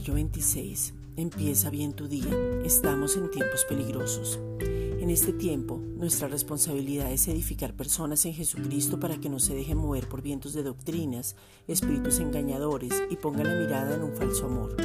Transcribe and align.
26. 0.00 0.94
Empieza 1.16 1.68
bien 1.68 1.92
tu 1.92 2.08
día. 2.08 2.30
Estamos 2.64 3.16
en 3.16 3.30
tiempos 3.30 3.66
peligrosos. 3.68 4.40
En 4.58 5.10
este 5.10 5.34
tiempo, 5.34 5.82
nuestra 5.96 6.28
responsabilidad 6.28 7.12
es 7.12 7.28
edificar 7.28 7.74
personas 7.74 8.24
en 8.24 8.32
Jesucristo 8.32 8.98
para 8.98 9.18
que 9.18 9.28
no 9.28 9.38
se 9.38 9.54
dejen 9.54 9.76
mover 9.76 10.08
por 10.08 10.22
vientos 10.22 10.54
de 10.54 10.62
doctrinas, 10.62 11.36
espíritus 11.68 12.20
engañadores 12.20 13.02
y 13.10 13.16
pongan 13.16 13.48
la 13.48 13.66
mirada 13.66 13.96
en 13.96 14.02
un 14.02 14.14
falso 14.16 14.46
amor. 14.46 14.76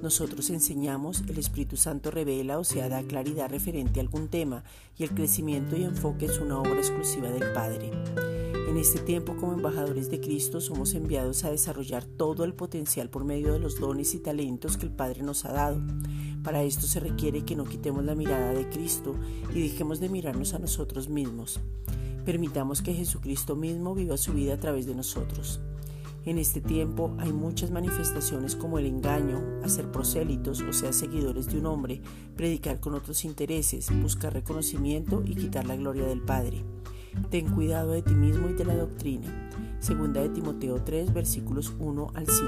Nosotros 0.00 0.48
enseñamos, 0.50 1.24
el 1.28 1.38
Espíritu 1.38 1.76
Santo 1.76 2.12
revela 2.12 2.58
o 2.58 2.64
sea 2.64 2.88
da 2.88 3.02
claridad 3.02 3.50
referente 3.50 3.98
a 3.98 4.04
algún 4.04 4.28
tema 4.28 4.62
y 4.96 5.02
el 5.02 5.10
crecimiento 5.10 5.76
y 5.76 5.82
enfoque 5.82 6.26
es 6.26 6.38
una 6.38 6.60
obra 6.60 6.78
exclusiva 6.78 7.30
del 7.30 7.52
Padre. 7.52 7.90
En 8.76 8.82
este 8.82 9.00
tiempo 9.00 9.34
como 9.36 9.54
embajadores 9.54 10.10
de 10.10 10.20
Cristo 10.20 10.60
somos 10.60 10.92
enviados 10.92 11.44
a 11.44 11.50
desarrollar 11.50 12.04
todo 12.04 12.44
el 12.44 12.52
potencial 12.52 13.08
por 13.08 13.24
medio 13.24 13.54
de 13.54 13.58
los 13.58 13.80
dones 13.80 14.14
y 14.14 14.18
talentos 14.18 14.76
que 14.76 14.84
el 14.84 14.92
Padre 14.92 15.22
nos 15.22 15.46
ha 15.46 15.52
dado. 15.54 15.80
Para 16.44 16.62
esto 16.62 16.86
se 16.86 17.00
requiere 17.00 17.42
que 17.42 17.56
no 17.56 17.64
quitemos 17.64 18.04
la 18.04 18.14
mirada 18.14 18.52
de 18.52 18.68
Cristo 18.68 19.14
y 19.54 19.62
dejemos 19.62 19.98
de 19.98 20.10
mirarnos 20.10 20.52
a 20.52 20.58
nosotros 20.58 21.08
mismos. 21.08 21.58
Permitamos 22.26 22.82
que 22.82 22.92
Jesucristo 22.92 23.56
mismo 23.56 23.94
viva 23.94 24.18
su 24.18 24.34
vida 24.34 24.52
a 24.52 24.60
través 24.60 24.84
de 24.84 24.94
nosotros. 24.94 25.58
En 26.26 26.36
este 26.36 26.60
tiempo 26.60 27.14
hay 27.16 27.32
muchas 27.32 27.70
manifestaciones 27.70 28.56
como 28.56 28.78
el 28.78 28.84
engaño, 28.84 29.42
hacer 29.64 29.90
prosélitos, 29.90 30.60
o 30.60 30.74
sea, 30.74 30.92
seguidores 30.92 31.46
de 31.46 31.60
un 31.60 31.64
hombre, 31.64 32.02
predicar 32.36 32.78
con 32.78 32.92
otros 32.92 33.24
intereses, 33.24 33.88
buscar 34.02 34.34
reconocimiento 34.34 35.22
y 35.24 35.34
quitar 35.34 35.66
la 35.66 35.76
gloria 35.76 36.04
del 36.04 36.20
Padre. 36.20 36.62
Ten 37.30 37.48
cuidado 37.48 37.92
de 37.92 38.02
ti 38.02 38.14
mismo 38.14 38.48
y 38.48 38.54
de 38.54 38.64
la 38.64 38.76
doctrina. 38.76 39.26
Segunda 39.80 40.22
de 40.22 40.30
Timoteo 40.30 40.82
3, 40.82 41.12
versículos 41.12 41.74
1 41.78 42.10
al 42.14 42.26
5. 42.26 42.46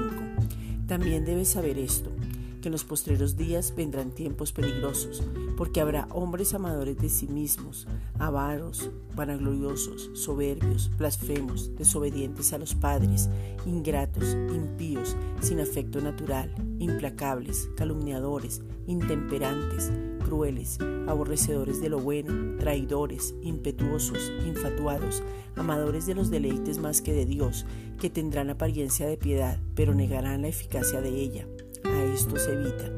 También 0.87 1.25
debes 1.25 1.49
saber 1.49 1.77
esto, 1.77 2.09
que 2.61 2.67
en 2.67 2.73
los 2.73 2.83
postreros 2.83 3.37
días 3.37 3.73
vendrán 3.75 4.11
tiempos 4.11 4.51
peligrosos, 4.51 5.23
porque 5.57 5.81
habrá 5.81 6.07
hombres 6.11 6.53
amadores 6.53 6.97
de 6.97 7.09
sí 7.09 7.27
mismos, 7.27 7.87
avaros, 8.17 8.89
vanagloriosos, 9.15 10.09
soberbios, 10.13 10.91
blasfemos, 10.97 11.75
desobedientes 11.75 12.53
a 12.53 12.57
los 12.57 12.75
padres, 12.75 13.29
ingratos, 13.65 14.35
impíos, 14.53 15.15
sin 15.41 15.59
afecto 15.59 16.01
natural, 16.01 16.53
implacables, 16.79 17.69
calumniadores, 17.75 18.61
intemperantes, 18.87 19.91
crueles, 20.25 20.77
aborrecedores 21.07 21.81
de 21.81 21.89
lo 21.89 21.99
bueno, 21.99 22.57
traidores, 22.59 23.33
impetuosos, 23.41 24.31
infatuados, 24.45 25.23
amadores 25.55 26.05
de 26.05 26.15
los 26.15 26.29
deleites 26.29 26.77
más 26.77 27.01
que 27.01 27.13
de 27.13 27.25
Dios, 27.25 27.65
que 27.99 28.09
tendrán 28.09 28.49
apariencia 28.49 29.07
de 29.07 29.17
piedad, 29.17 29.59
pero 29.75 29.93
negarán 29.93 30.43
la 30.43 30.47
eficacia 30.47 31.01
de 31.01 31.09
ella. 31.09 31.47
Esto 32.13 32.37
se 32.37 32.53
evita. 32.53 32.91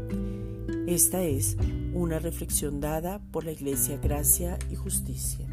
Esta 0.88 1.24
es 1.24 1.58
una 1.94 2.20
reflexión 2.20 2.80
dada 2.80 3.20
por 3.32 3.46
la 3.46 3.52
Iglesia 3.52 3.98
Gracia 3.98 4.58
y 4.72 4.76
Justicia. 4.76 5.48